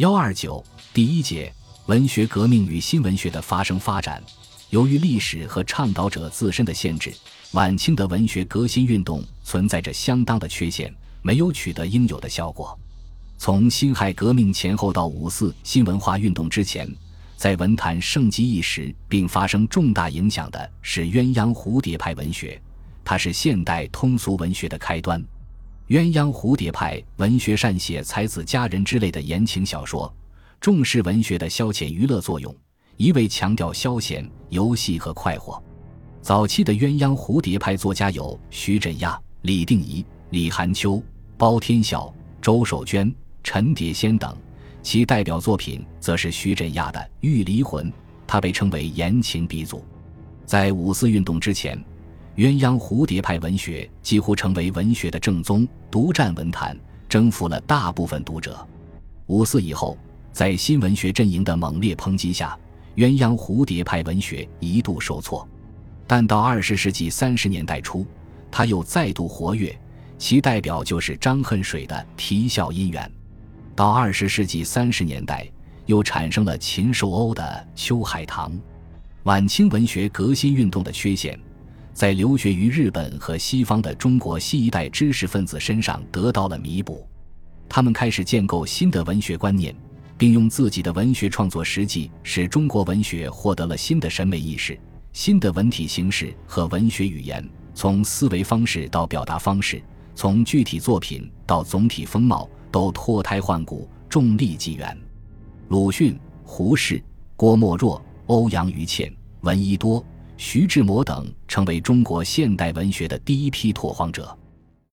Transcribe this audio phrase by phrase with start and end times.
[0.00, 1.52] 幺二九第一节
[1.84, 4.22] 文学革命与新文学的发生发展。
[4.70, 7.12] 由于历史和倡导者自身的限制，
[7.52, 10.90] 晚清的文学革新运动存在着相当的缺陷，
[11.20, 12.80] 没有取得应有的效果。
[13.36, 16.90] 从辛亥革命前后到五四新文化运动之前，
[17.36, 22.58] 在文坛盛极一时并发生重大影响的是鸳鸯蝴蝶派文学，
[23.04, 25.22] 它是现代通俗文学的开端。
[25.90, 30.14] 鸳鸯蝴蝶派文学善写才子佳人之类的言情小说，
[30.60, 32.54] 重视文学的消遣娱乐作用，
[32.96, 35.60] 一味强调消遣、游戏和快活。
[36.22, 41.02] 早期的鸳鸯蝴蝶派作家有徐振亚、李定仪、李寒秋、
[41.36, 43.12] 包天笑、周守娟、
[43.42, 44.32] 陈蝶仙等，
[44.84, 47.90] 其代表作品则是徐振亚的《玉离魂》，
[48.28, 49.84] 他被称为言情鼻祖。
[50.46, 51.84] 在五四运动之前。
[52.40, 56.74] 鸳鸯蝴蝶派文学几乎成为文学的正宗，独占文坛，
[57.06, 58.66] 征服了大部分读者。
[59.26, 59.94] 五四以后，
[60.32, 62.58] 在新文学阵营的猛烈抨击下，
[62.96, 65.46] 鸳鸯蝴蝶派文学一度受挫。
[66.06, 68.06] 但到二十世纪三十年代初，
[68.50, 69.78] 它又再度活跃，
[70.16, 73.04] 其代表就是张恨水的《啼笑姻缘》。
[73.76, 75.46] 到二十世纪三十年代，
[75.84, 77.42] 又产生了禽兽鸥的
[77.78, 78.50] 《秋海棠》。
[79.24, 81.38] 晚清文学革新运动的缺陷。
[82.00, 87.06] 在留学于日本和西方的中国新一代知识分子身上得到了弥补，
[87.68, 89.76] 他们开始建构新的文学观念，
[90.16, 94.80] 并用自己的文学创作实际使中国文学获得了新的审美意识、
[95.12, 97.46] 新的文体形式和文学语言。
[97.74, 99.82] 从思维方式到表达方式，
[100.14, 104.98] 从具体作品到总体风貌，都脱胎换骨、重力纪元。
[105.68, 107.02] 鲁迅、胡适、
[107.36, 110.02] 郭沫若、欧阳予倩、闻一多。
[110.42, 114.34] 徐志摩等成为中国现代文学的第一批拓荒者。